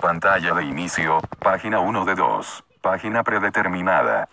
Pantalla 0.00 0.54
de 0.54 0.64
inicio. 0.64 1.20
Página 1.40 1.80
1 1.80 2.04
de 2.04 2.14
2. 2.14 2.64
Página 2.80 3.24
predeterminada. 3.24 4.28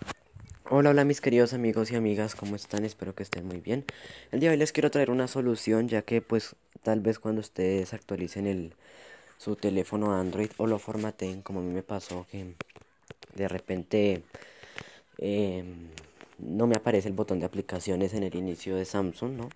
Hola, 0.68 0.90
hola 0.90 1.04
mis 1.04 1.20
queridos 1.20 1.52
amigos 1.52 1.90
y 1.90 1.96
amigas, 1.96 2.36
¿cómo 2.36 2.54
están? 2.54 2.84
Espero 2.84 3.16
que 3.16 3.24
estén 3.24 3.44
muy 3.44 3.60
bien. 3.60 3.84
El 4.30 4.38
día 4.38 4.50
de 4.50 4.54
hoy 4.54 4.58
les 4.58 4.70
quiero 4.70 4.92
traer 4.92 5.10
una 5.10 5.26
solución 5.26 5.88
ya 5.88 6.02
que 6.02 6.22
pues 6.22 6.54
tal 6.84 7.00
vez 7.00 7.18
cuando 7.18 7.40
ustedes 7.40 7.92
actualicen 7.92 8.46
el, 8.46 8.76
su 9.36 9.56
teléfono 9.56 10.14
Android 10.14 10.50
o 10.58 10.68
lo 10.68 10.78
formateen 10.78 11.42
como 11.42 11.58
a 11.58 11.62
mí 11.64 11.72
me 11.72 11.82
pasó 11.82 12.24
que 12.30 12.54
de 13.34 13.48
repente 13.48 14.22
em, 15.18 15.88
no 16.38 16.66
me 16.66 16.76
aparece 16.76 17.08
el 17.08 17.14
botón 17.14 17.40
de 17.40 17.46
aplicaciones 17.46 18.14
en 18.14 18.22
el 18.22 18.34
inicio 18.34 18.76
de 18.76 18.84
Samsung, 18.84 19.32
¿no? 19.32 19.48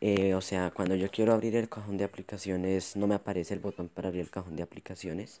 Eh, 0.00 0.34
o 0.34 0.40
sea, 0.40 0.72
cuando 0.72 0.96
yo 0.96 1.10
quiero 1.10 1.32
abrir 1.32 1.54
el 1.56 1.68
cajón 1.68 1.96
de 1.96 2.04
aplicaciones, 2.04 2.96
no 2.96 3.06
me 3.06 3.14
aparece 3.14 3.54
el 3.54 3.60
botón 3.60 3.88
para 3.88 4.08
abrir 4.08 4.22
el 4.22 4.30
cajón 4.30 4.56
de 4.56 4.64
aplicaciones. 4.64 5.40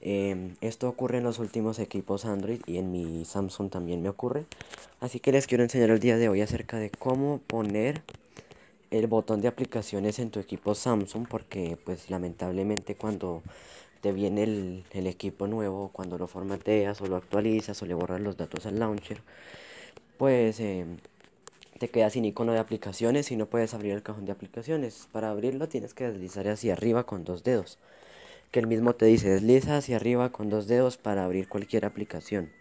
Em, 0.00 0.54
esto 0.60 0.88
ocurre 0.88 1.18
en 1.18 1.24
los 1.24 1.38
últimos 1.38 1.78
equipos 1.78 2.26
Android 2.26 2.60
y 2.66 2.76
en 2.78 2.92
mi 2.92 3.24
Samsung 3.24 3.70
también 3.70 4.02
me 4.02 4.08
ocurre. 4.08 4.44
Así 5.00 5.20
que 5.20 5.32
les 5.32 5.46
quiero 5.46 5.64
enseñar 5.64 5.90
el 5.90 6.00
día 6.00 6.16
de 6.16 6.28
hoy 6.28 6.42
acerca 6.42 6.78
de 6.78 6.90
cómo 6.90 7.40
poner 7.46 8.02
el 8.90 9.06
botón 9.06 9.40
de 9.40 9.48
aplicaciones 9.48 10.18
en 10.18 10.30
tu 10.30 10.38
equipo 10.40 10.74
Samsung 10.74 11.26
porque 11.28 11.78
pues 11.84 12.10
lamentablemente 12.10 12.94
cuando 12.94 13.42
te 14.06 14.12
viene 14.12 14.44
el, 14.44 15.06
equipo 15.08 15.48
nuevo 15.48 15.90
cuando 15.92 16.16
lo 16.16 16.28
formateas 16.28 17.00
o 17.00 17.06
lo 17.06 17.16
actualizas 17.16 17.82
o 17.82 17.86
le 17.86 17.94
borras 17.94 18.20
los 18.20 18.36
datos 18.36 18.64
al 18.64 18.78
launcher, 18.78 19.18
pues 20.16 20.60
em, 20.60 20.98
te 21.80 21.88
quedas 21.88 22.12
sin 22.12 22.24
icono 22.24 22.52
de 22.52 22.60
aplicaciones 22.60 23.32
y 23.32 23.36
no 23.36 23.46
puedes 23.46 23.74
abrir 23.74 23.94
el 23.94 24.04
cajón 24.04 24.24
de 24.24 24.30
aplicaciones. 24.30 25.08
Para 25.10 25.30
abrirlo 25.32 25.68
tienes 25.68 25.92
que 25.92 26.08
deslizar 26.08 26.46
hacia 26.46 26.74
arriba 26.74 27.02
con 27.02 27.24
dos 27.24 27.42
dedos. 27.42 27.78
Que 28.52 28.60
el 28.60 28.68
mismo 28.68 28.94
te 28.94 29.06
dice 29.06 29.28
desliza 29.28 29.78
hacia 29.78 29.96
arriba 29.96 30.30
con 30.30 30.50
dos 30.50 30.68
dedos 30.68 30.98
para 30.98 31.24
abrir 31.24 31.48
cualquier 31.48 31.84
aplicación 31.84 32.52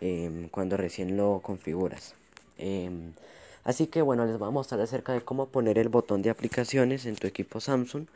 em, 0.00 0.48
cuando 0.48 0.76
recién 0.76 1.16
lo 1.16 1.42
configuras. 1.44 2.16
Em, 2.58 3.12
así 3.62 3.86
que 3.86 4.02
bueno, 4.02 4.26
les 4.26 4.36
voy 4.36 4.48
a 4.48 4.50
mostrar 4.50 4.80
acerca 4.80 5.12
de 5.12 5.20
cómo 5.20 5.46
poner 5.46 5.78
el 5.78 5.88
botón 5.88 6.22
de 6.22 6.30
aplicaciones 6.30 7.06
en 7.06 7.14
tu 7.14 7.28
equipo 7.28 7.60
Samsung 7.60 8.06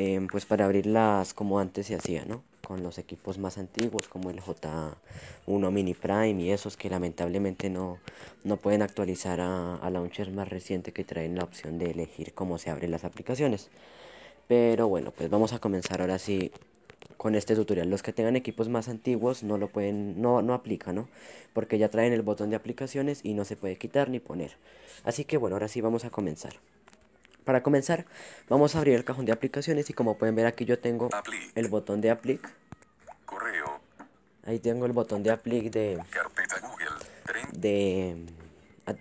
Em, 0.00 0.28
pues 0.28 0.46
para 0.46 0.64
abrirlas 0.64 1.34
como 1.34 1.58
antes 1.58 1.88
se 1.88 1.96
hacía, 1.96 2.24
¿no? 2.24 2.44
Con 2.64 2.84
los 2.84 2.98
equipos 2.98 3.36
más 3.38 3.58
antiguos 3.58 4.06
como 4.06 4.30
el 4.30 4.40
J1 4.40 5.72
Mini 5.72 5.94
Prime 5.94 6.40
y 6.40 6.52
esos 6.52 6.76
que 6.76 6.88
lamentablemente 6.88 7.68
no, 7.68 7.98
no 8.44 8.58
pueden 8.58 8.82
actualizar 8.82 9.40
a, 9.40 9.74
a 9.74 9.90
launchers 9.90 10.32
más 10.32 10.48
recientes 10.48 10.94
que 10.94 11.02
traen 11.02 11.34
la 11.34 11.42
opción 11.42 11.78
de 11.78 11.90
elegir 11.90 12.32
cómo 12.32 12.58
se 12.58 12.70
abren 12.70 12.92
las 12.92 13.02
aplicaciones. 13.02 13.70
Pero 14.46 14.86
bueno, 14.88 15.10
pues 15.10 15.30
vamos 15.30 15.52
a 15.52 15.58
comenzar 15.58 16.00
ahora 16.00 16.20
sí 16.20 16.52
con 17.16 17.34
este 17.34 17.56
tutorial. 17.56 17.90
Los 17.90 18.04
que 18.04 18.12
tengan 18.12 18.36
equipos 18.36 18.68
más 18.68 18.88
antiguos 18.88 19.42
no 19.42 19.58
lo 19.58 19.68
pueden, 19.68 20.22
no, 20.22 20.42
no 20.42 20.54
aplica, 20.54 20.92
¿no? 20.92 21.08
Porque 21.52 21.76
ya 21.78 21.88
traen 21.88 22.12
el 22.12 22.22
botón 22.22 22.50
de 22.50 22.56
aplicaciones 22.56 23.20
y 23.24 23.34
no 23.34 23.44
se 23.44 23.56
puede 23.56 23.76
quitar 23.78 24.10
ni 24.10 24.20
poner. 24.20 24.52
Así 25.02 25.24
que 25.24 25.38
bueno, 25.38 25.56
ahora 25.56 25.66
sí 25.68 25.80
vamos 25.80 26.04
a 26.04 26.10
comenzar. 26.10 26.54
Para 27.48 27.62
comenzar, 27.62 28.04
vamos 28.50 28.74
a 28.74 28.78
abrir 28.78 28.94
el 28.94 29.06
cajón 29.06 29.24
de 29.24 29.32
aplicaciones 29.32 29.88
y 29.88 29.94
como 29.94 30.18
pueden 30.18 30.34
ver 30.34 30.44
aquí 30.44 30.66
yo 30.66 30.78
tengo 30.78 31.08
el 31.54 31.68
botón 31.68 32.02
de 32.02 32.10
Applic. 32.10 32.46
Correo. 33.24 33.80
Ahí 34.44 34.58
tengo 34.58 34.84
el 34.84 34.92
botón 34.92 35.22
de 35.22 35.30
Applic 35.30 35.72
de... 35.72 35.98
Carpeta 36.10 36.60
Google. 36.60 36.90
De... 37.52 38.26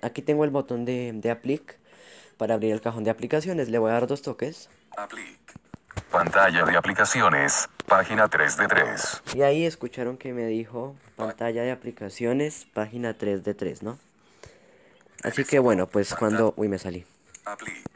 Aquí 0.02 0.22
tengo 0.22 0.46
el 0.46 0.50
botón 0.50 0.86
de, 0.86 1.12
de 1.14 1.30
Applic 1.30 1.78
para 2.38 2.54
abrir 2.54 2.72
el 2.72 2.80
cajón 2.80 3.04
de 3.04 3.10
aplicaciones. 3.10 3.68
Le 3.68 3.80
voy 3.80 3.90
a 3.90 3.96
dar 3.96 4.08
dos 4.08 4.22
toques. 4.22 4.70
Applic. 4.96 5.38
Pantalla 6.10 6.64
de 6.64 6.78
aplicaciones, 6.78 7.68
página 7.86 8.30
3 8.30 8.56
de 8.56 8.68
3. 8.70 9.24
Y 9.36 9.42
ahí 9.42 9.66
escucharon 9.66 10.16
que 10.16 10.32
me 10.32 10.46
dijo 10.46 10.96
pantalla 11.18 11.64
de 11.64 11.72
aplicaciones, 11.72 12.66
página 12.74 13.14
3 13.18 13.44
de 13.44 13.54
3, 13.54 13.84
¿no? 13.84 14.00
Así 15.22 15.44
que 15.44 15.60
bueno, 15.60 15.88
pues 15.88 16.16
cuando... 16.16 16.54
Uy, 16.56 16.70
me 16.70 16.80
salí. 16.80 17.06
Applic. 17.44 17.87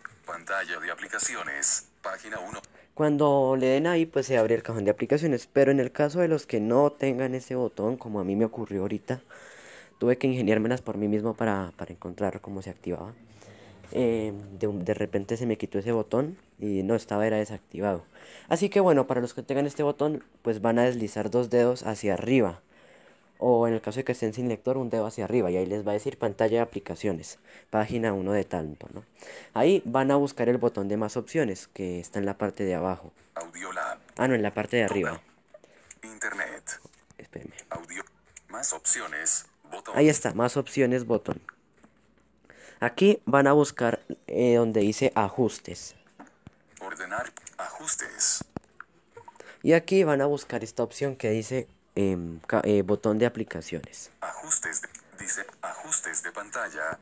Pantalla 0.41 0.79
de 0.79 0.89
aplicaciones, 0.89 1.91
página 2.01 2.39
1. 2.39 2.59
Cuando 2.95 3.55
le 3.59 3.67
den 3.67 3.85
ahí, 3.85 4.07
pues 4.07 4.25
se 4.25 4.39
abre 4.39 4.55
el 4.55 4.63
cajón 4.63 4.85
de 4.85 4.89
aplicaciones. 4.89 5.45
Pero 5.45 5.69
en 5.69 5.79
el 5.79 5.91
caso 5.91 6.19
de 6.19 6.27
los 6.27 6.47
que 6.47 6.59
no 6.59 6.91
tengan 6.91 7.35
ese 7.35 7.53
botón, 7.53 7.95
como 7.95 8.19
a 8.19 8.23
mí 8.23 8.35
me 8.35 8.45
ocurrió 8.45 8.81
ahorita, 8.81 9.21
tuve 9.99 10.17
que 10.17 10.25
ingeniármelas 10.25 10.81
por 10.81 10.97
mí 10.97 11.07
mismo 11.07 11.35
para, 11.35 11.71
encontrar 11.87 12.41
cómo 12.41 12.63
se 12.63 12.71
activaba. 12.71 13.13
Eh, 13.91 14.33
de, 14.57 14.67
de, 14.67 14.93
repente 14.95 15.37
se 15.37 15.45
me 15.45 15.59
quitó 15.59 15.77
ese 15.77 15.91
botón 15.91 16.39
y 16.57 16.81
no 16.81 16.95
estaba, 16.95 17.27
era 17.27 17.37
desactivado. 17.37 18.03
Así 18.49 18.69
que 18.69 18.79
bueno, 18.79 19.05
para 19.05 19.21
los 19.21 19.35
que 19.35 19.43
tengan 19.43 19.67
este 19.67 19.83
botón, 19.83 20.23
pues 20.41 20.59
van 20.59 20.79
a 20.79 20.85
deslizar 20.85 21.29
dos 21.29 21.51
dedos 21.51 21.83
hacia 21.83 22.15
arriba 22.15 22.61
o 23.43 23.67
en 23.67 23.73
el 23.73 23.81
caso 23.81 23.97
de 23.97 24.03
que 24.03 24.11
estén 24.11 24.33
sin 24.33 24.47
lector 24.47 24.77
un 24.77 24.91
dedo 24.91 25.07
hacia 25.07 25.25
arriba 25.25 25.49
y 25.49 25.57
ahí 25.57 25.65
les 25.65 25.85
va 25.85 25.91
a 25.91 25.93
decir 25.95 26.19
pantalla 26.19 26.57
de 26.57 26.61
aplicaciones, 26.61 27.39
página 27.71 28.13
1 28.13 28.31
de 28.33 28.43
tanto, 28.43 28.87
¿no? 28.93 29.03
Ahí 29.55 29.81
van 29.83 30.11
a 30.11 30.15
buscar 30.15 30.47
el 30.47 30.59
botón 30.59 30.87
de 30.87 30.95
más 30.95 31.17
opciones 31.17 31.67
que 31.67 31.99
está 31.99 32.19
en 32.19 32.27
la 32.27 32.37
parte 32.37 32.63
de 32.63 32.75
abajo. 32.75 33.11
Audiolab. 33.33 33.97
Ah, 34.17 34.27
no, 34.27 34.35
en 34.35 34.43
la 34.43 34.53
parte 34.53 34.77
de 34.77 34.83
arriba. 34.83 35.19
Internet. 36.03 36.79
Espérenme. 37.17 37.55
Audio. 37.71 38.03
Más 38.49 38.73
opciones, 38.73 39.47
botón. 39.71 39.97
Ahí 39.97 40.07
está, 40.07 40.35
más 40.35 40.55
opciones, 40.55 41.05
botón. 41.05 41.41
Aquí 42.79 43.23
van 43.25 43.47
a 43.47 43.53
buscar 43.53 44.01
eh, 44.27 44.55
donde 44.55 44.81
dice 44.81 45.11
ajustes. 45.15 45.95
Ordenar 46.79 47.31
ajustes. 47.57 48.45
Y 49.63 49.73
aquí 49.73 50.03
van 50.03 50.21
a 50.21 50.27
buscar 50.27 50.63
esta 50.63 50.83
opción 50.83 51.15
que 51.15 51.31
dice 51.31 51.67
Em, 51.95 52.39
eh, 52.63 52.83
botón 52.83 53.17
de 53.19 53.25
aplicaciones. 53.25 54.11
Ajustes, 54.21 54.81
dice 55.19 55.45
ajustes 55.61 56.23
de 56.23 56.31
pantalla, 56.31 56.97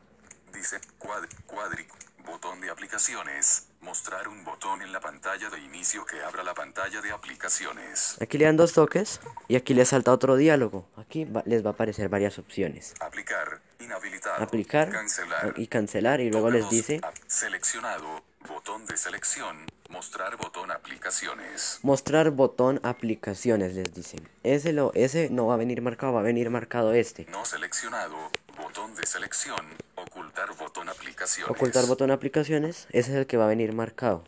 dice 0.52 0.80
cuadri, 0.98 1.88
botón 2.26 2.60
de 2.60 2.72
aplicaciones, 2.72 3.68
mostrar 3.82 4.28
un 4.28 4.44
botón 4.44 4.82
en 4.82 4.92
la 4.92 5.00
pantalla 5.00 5.50
de 5.52 5.60
inicio 5.60 6.06
que 6.06 6.22
abra 6.24 6.44
la 6.44 6.56
pantalla 6.56 7.02
de 7.02 7.12
aplicaciones. 7.12 8.18
Aquí 8.20 8.40
le 8.40 8.46
dan 8.46 8.58
dos 8.58 8.74
toques 8.74 9.20
y 9.48 9.56
aquí 9.56 9.76
le 9.76 9.86
salta 9.86 10.12
otro 10.12 10.36
diálogo. 10.36 10.88
Aquí 10.98 11.28
les 11.46 11.64
va 11.64 11.70
a 11.70 11.74
aparecer 11.74 12.10
varias 12.10 12.40
opciones. 12.40 12.96
Aplicar, 13.00 13.62
inhabilitar, 13.80 14.42
aplicar 14.42 14.90
cancelar, 14.90 15.54
y 15.56 15.68
cancelar 15.68 16.20
y 16.20 16.32
luego 16.32 16.50
les 16.50 16.68
dice 16.70 17.00
seleccionado, 17.28 18.24
botón 18.48 18.88
de 18.88 18.98
selección, 18.98 19.68
Mostrar 19.90 20.38
botón 20.38 20.70
aplicaciones. 20.72 21.80
Mostrar 21.82 22.30
botón 22.30 22.80
aplicaciones, 22.84 23.74
les 23.74 23.92
dicen. 23.94 24.28
Ese, 24.44 24.72
lo, 24.72 24.92
ese 24.94 25.30
no 25.32 25.48
va 25.48 25.56
a 25.56 25.58
venir 25.58 25.82
marcado, 25.82 26.14
va 26.14 26.20
a 26.20 26.24
venir 26.24 26.52
marcado 26.52 26.94
este. 26.94 27.26
No 27.32 27.44
seleccionado, 27.44 28.16
botón 28.56 28.94
de 28.94 29.06
selección, 29.08 29.59
ocultar 29.96 30.56
botón 30.58 30.90
aplicaciones. 30.90 31.50
Ocultar 31.50 31.88
botón 31.88 32.12
aplicaciones, 32.12 32.88
ese 32.91 33.12
es 33.12 33.18
el 33.18 33.26
que 33.26 33.38
va 33.38 33.46
a 33.46 33.47
venir 33.47 33.74
marcado. 33.74 34.24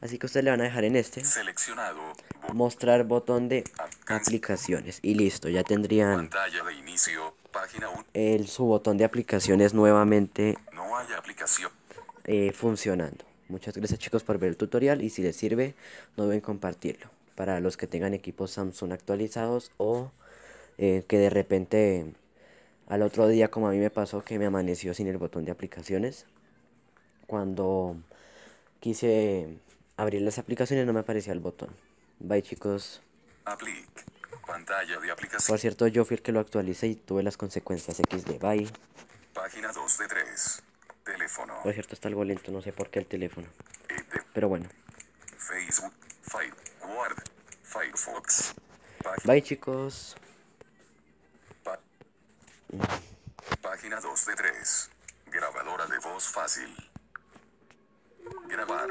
Así 0.00 0.18
que 0.18 0.26
ustedes 0.26 0.44
le 0.44 0.50
van 0.50 0.60
a 0.60 0.64
dejar 0.64 0.84
en 0.84 0.94
este. 0.94 1.24
Seleccionado. 1.24 2.00
Mostrar 2.52 3.04
botón 3.04 3.48
de 3.48 3.64
aplicaciones. 4.06 5.00
Y 5.02 5.14
listo, 5.14 5.48
ya 5.48 5.64
tendrían. 5.64 6.14
Pantalla 6.14 6.62
de 6.64 6.74
inicio, 6.74 7.34
página 7.50 7.88
1. 7.88 8.04
El, 8.14 8.46
su 8.46 8.64
botón 8.64 8.98
de 8.98 9.04
aplicaciones 9.04 9.74
nuevamente. 9.74 10.56
No 10.72 10.96
hay 10.96 11.12
aplicación. 11.14 11.72
Eh, 12.24 12.52
funcionando. 12.52 13.27
Muchas 13.48 13.74
gracias 13.74 13.98
chicos 13.98 14.24
por 14.24 14.38
ver 14.38 14.50
el 14.50 14.56
tutorial 14.56 15.02
y 15.02 15.10
si 15.10 15.22
les 15.22 15.36
sirve 15.36 15.74
no 16.16 16.24
deben 16.24 16.40
compartirlo. 16.40 17.08
Para 17.34 17.60
los 17.60 17.76
que 17.76 17.86
tengan 17.86 18.14
equipos 18.14 18.50
Samsung 18.52 18.92
actualizados 18.92 19.72
o 19.78 20.10
eh, 20.76 21.04
que 21.08 21.18
de 21.18 21.30
repente 21.30 22.12
al 22.88 23.02
otro 23.02 23.26
día 23.28 23.48
como 23.48 23.68
a 23.68 23.70
mí 23.70 23.78
me 23.78 23.90
pasó 23.90 24.22
que 24.22 24.38
me 24.38 24.46
amaneció 24.46 24.92
sin 24.94 25.06
el 25.06 25.16
botón 25.16 25.44
de 25.44 25.52
aplicaciones. 25.52 26.26
Cuando 27.26 27.96
quise 28.80 29.58
abrir 29.96 30.22
las 30.22 30.38
aplicaciones 30.38 30.86
no 30.86 30.92
me 30.92 31.00
aparecía 31.00 31.32
el 31.32 31.40
botón. 31.40 31.70
Bye 32.18 32.42
chicos. 32.42 33.00
Pantalla 34.46 34.98
de 34.98 35.10
aplicación. 35.10 35.52
Por 35.52 35.58
cierto, 35.58 35.86
yo 35.88 36.06
fui 36.06 36.16
el 36.16 36.22
que 36.22 36.32
lo 36.32 36.40
actualicé 36.40 36.86
y 36.86 36.94
tuve 36.94 37.22
las 37.22 37.36
consecuencias 37.36 37.98
XD. 37.98 38.38
Bye. 38.40 38.66
Página 39.34 39.70
2 39.72 39.98
de 39.98 40.08
3. 40.08 40.62
Por 41.62 41.72
cierto, 41.72 41.94
está 41.94 42.08
algo 42.08 42.24
lento, 42.24 42.50
no 42.52 42.62
sé 42.62 42.72
por 42.72 42.90
qué 42.90 42.98
el 42.98 43.06
teléfono. 43.06 43.48
Pero 44.32 44.48
bueno. 44.48 44.68
Facebook. 45.36 45.92
Firefox. 47.62 48.54
Bye 49.24 49.42
chicos. 49.42 50.16
Página 53.60 54.00
2 54.00 54.26
de 54.26 54.34
3. 54.34 54.90
Grabadora 55.26 55.86
de 55.86 55.98
voz 55.98 56.28
fácil. 56.28 56.74
Grabar. 58.48 58.88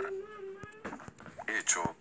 Hecho. 1.48 1.96